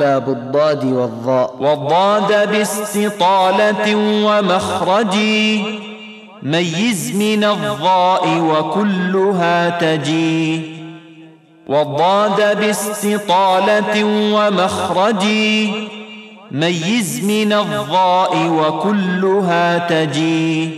باب 0.00 0.28
الضاد 0.28 0.84
والضاء. 0.84 1.56
والضاد 1.60 2.50
باستطالة 2.52 3.94
ومخرج. 4.26 5.16
ميز 6.42 7.16
من 7.16 7.44
الضاء 7.44 8.28
وكلها 8.38 9.68
تجي. 9.68 10.62
والضاد 11.68 12.58
باستطالة 12.58 14.04
ومخرج. 14.34 15.24
ميز 16.50 17.24
من 17.24 17.52
الضاء 17.52 18.46
وكلها 18.46 19.78
تجي. 19.78 20.70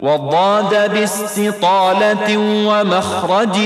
والضاد 0.00 0.92
باستطالة 0.94 2.38
ومخرج. 2.68 3.58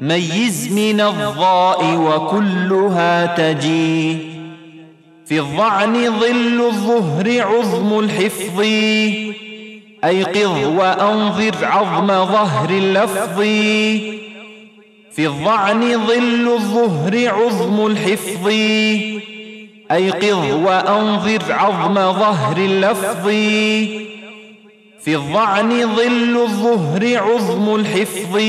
ميز 0.00 0.72
من 0.72 1.00
الضاء 1.00 1.94
وكلها 1.94 3.26
تجي. 3.26 4.16
في 5.26 5.40
الضعن 5.40 6.20
ظل 6.20 6.66
الظهر 6.66 7.40
عظم 7.40 7.98
الحفظ. 7.98 8.60
أيقظ 10.04 10.66
وأنظر 10.66 11.54
عظم 11.62 12.06
ظهر 12.06 12.70
اللفظ. 12.70 13.40
في 15.12 15.26
الضعن 15.26 16.06
ظل 16.06 16.48
الظهر 16.52 17.28
عظم 17.28 17.86
الحفظ. 17.86 18.48
أيقظ 19.90 20.52
وأنظر 20.52 21.42
عظم 21.50 21.94
ظهر 21.94 22.56
اللفظ. 22.56 23.28
في 25.04 25.14
الضعن 25.14 25.96
ظل 25.96 26.42
الظهر 26.42 27.16
عظم 27.16 27.74
الحفظ. 27.74 28.40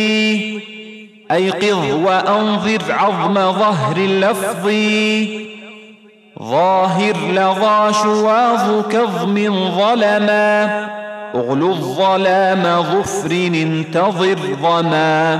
أيقظ 1.32 1.94
وأنظر 1.94 2.82
عظم 2.90 3.34
ظهر 3.34 3.98
اللفظ. 3.98 4.70
ظاهر 6.42 7.16
لظى 7.32 7.94
شواظ 7.94 8.88
كظم 8.90 9.36
ظلما 9.78 10.88
أغلو 11.36 11.72
الظلام 11.72 12.82
ظفر 12.82 13.32
انتظر 13.32 14.38
ظما. 14.62 15.40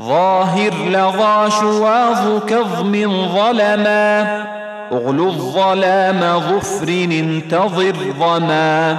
ظاهر 0.00 0.74
لظى 0.88 1.50
شواظ 1.60 2.44
كظم 2.46 2.92
ظلما 3.34 4.44
أغلو 4.92 5.28
الظلام 5.28 6.40
ظفر 6.40 6.88
انتظر 6.88 7.96
ظما. 8.20 8.98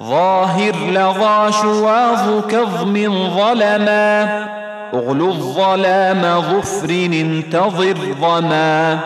ظاهر 0.00 0.74
لظى 0.90 1.52
شواظ 1.62 2.46
كظم 2.48 2.94
ظلما 3.36 4.53
اغلو 4.94 5.28
الظلام 5.28 6.40
ظفر 6.40 6.90
انتظر 6.90 7.96
ظما 8.20 8.98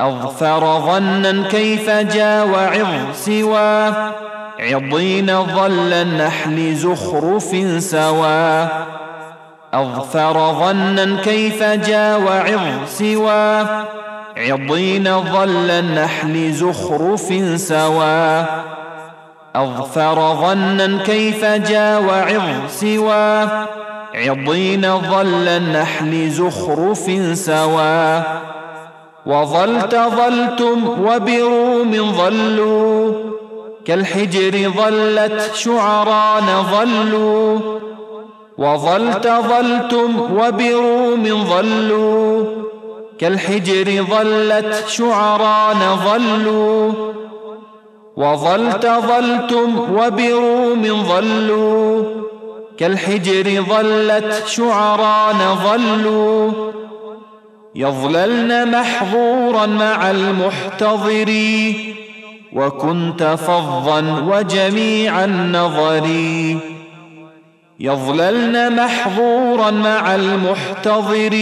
أظفر 0.00 0.80
ظنا 0.80 1.48
كيف 1.48 1.90
جا 1.90 2.42
وعظ 2.42 3.14
سوى 3.14 3.92
عضين 4.60 5.44
ظل 5.44 5.92
النحل 5.92 6.74
زخرف 6.74 7.56
سوى 7.78 8.68
أظفر 9.74 10.52
ظنا 10.52 11.22
كيف 11.22 11.62
جا 11.62 12.16
وعظ 12.16 12.88
سوى 12.88 13.66
عضين 14.36 15.20
ظل 15.20 15.70
النحل 15.70 16.52
زخرف 16.52 17.32
سوى 17.60 18.44
أظفر 19.56 20.34
ظنا 20.34 21.02
كيف 21.02 21.44
جا 21.44 21.98
وعظ 21.98 22.68
سوى 22.68 23.48
عضين 24.14 24.98
ظل 24.98 25.48
النحل 25.48 26.30
زخرف 26.30 27.10
سوى. 27.34 28.22
وظلت 29.26 29.94
ظلتم 29.94 30.84
وبروم 31.06 32.12
ظلوا. 32.12 33.12
كالحجر 33.84 34.70
ظلت 34.70 35.50
شعران 35.54 36.62
ظلوا. 36.70 37.58
وظلت 38.58 39.28
ظلتم 39.28 40.38
وبروم 40.38 41.44
ظلوا. 41.44 42.44
كالحجر 43.18 44.04
ظلت 44.10 44.84
شعران 44.88 45.96
ظلوا. 46.04 46.92
وظلت 48.16 48.86
ظلتم 48.86 49.96
وبروم 49.96 51.02
ظلوا. 51.08 52.04
كالحجر 52.78 53.62
ظلت 53.62 54.46
شعران 54.46 55.38
ظلوا 55.64 56.72
يظللن 57.74 58.70
محظورا 58.70 59.66
مع 59.66 60.10
المحتضر 60.10 61.32
وكنت 62.52 63.22
فظا 63.22 64.22
وجميع 64.26 65.24
النظر 65.24 66.06
يظللن 67.80 68.76
محظورا 68.76 69.70
مع 69.70 70.14
المحتضر 70.14 71.36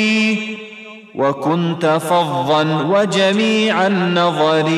وكنت 1.15 1.87
فظا 1.87 2.62
وجميع 2.88 3.87
النظر 3.87 4.69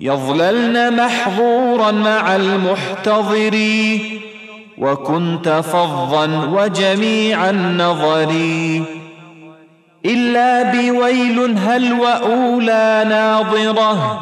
يظللن 0.00 0.96
محظورا 0.96 1.90
مع 1.90 2.36
المحتضر 2.36 3.58
وكنت 4.78 5.48
فظا 5.48 6.48
وجميع 6.52 7.50
النظر. 7.50 8.32
إلا 10.04 10.62
بويل 10.62 11.58
هل 11.58 11.92
وأولى 11.92 13.04
ناظرة 13.08 14.20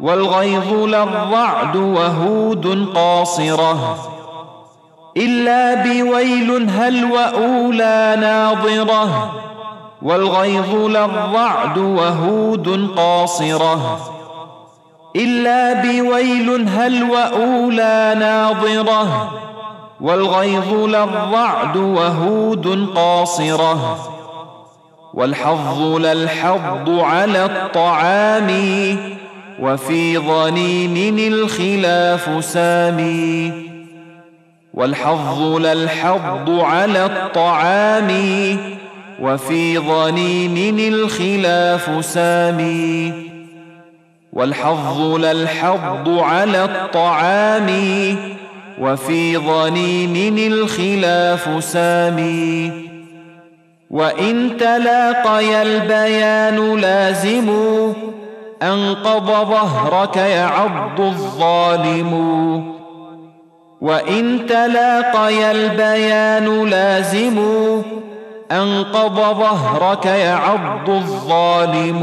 والغيظ 0.00 0.72
للرعد 0.72 1.76
وهود 1.76 2.88
قاصرة. 2.94 3.98
إلا 5.16 5.74
بويل 5.74 6.70
هل 6.70 7.04
وأولى 7.04 8.16
ناظرة 8.20 9.32
والغيظ 10.02 10.74
للرعد 10.74 11.78
وهود 11.78 12.90
قاصرة. 12.96 14.00
إلا 15.16 15.72
بويل 15.72 16.68
هل 16.68 17.02
وأولى 17.02 18.14
ناظرة 18.18 19.30
والغيظ 20.02 20.72
للرعد 20.72 21.76
وهود 21.76 22.88
قاصرة 22.94 23.98
والحظ 25.14 25.82
للحظ 25.82 26.90
على 26.90 27.44
الطعام 27.44 28.50
وفي 29.60 30.18
ظنين 30.18 31.32
الخلاف 31.32 32.44
سامي 32.44 33.52
والحظ 34.74 35.42
للحظ 35.56 36.50
على 36.50 37.06
الطعام 37.06 38.10
وفي 39.20 39.78
ظنين 39.78 40.94
الخلاف 40.94 42.04
سامي 42.04 43.12
والحظ 44.32 45.00
للحظ 45.00 46.08
على 46.08 46.64
الطعام 46.64 47.68
وفي 48.80 49.38
ظنين 49.38 50.52
الخلاف 50.52 51.64
سامي. 51.64 52.72
وإن 53.90 54.56
تلاقي 54.56 55.62
البيان 55.62 56.76
لازم 56.76 57.50
أنقض 58.62 59.26
ظهرك 59.26 60.16
يعض 60.16 61.00
الظالم. 61.00 62.12
وإن 63.80 64.46
تلاقي 64.46 65.50
البيان 65.50 66.64
لازم 66.64 67.38
أنقض 68.52 69.16
ظهرك 69.16 70.06
يعض 70.06 70.90
الظالم. 70.90 72.02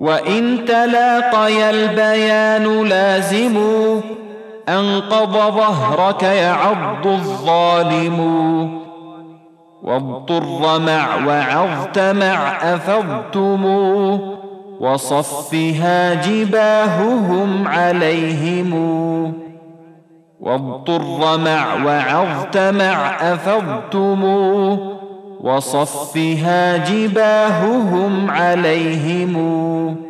وإن 0.00 0.64
تلاقي 0.64 1.70
البيان 1.70 2.88
لازم 2.88 3.56
أنقض 4.68 5.32
ظهرك 5.32 6.22
يعض 6.22 7.06
الظالم. 7.06 8.20
واضطر 9.82 10.78
مع 10.78 11.26
وعظت 11.26 11.98
مع 11.98 12.48
أفضتم. 12.74 13.64
وصفها 14.80 16.14
جباههم 16.14 17.68
عليهم. 17.68 18.72
واضطر 20.40 21.38
مع 21.38 21.84
وعظت 21.84 22.58
مع 22.58 23.32
أفضتم. 23.32 24.24
وصفها 25.40 26.76
جباههم 26.76 28.30
عليهم. 28.30 30.05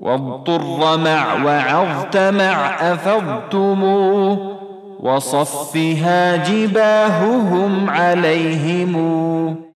واضطر 0.00 0.96
مع 0.96 1.44
وعظت 1.44 2.16
مع 2.16 2.74
أفضتم 2.92 3.82
وصفها 5.00 6.36
جباههم 6.36 7.90
عليهم. 7.90 9.64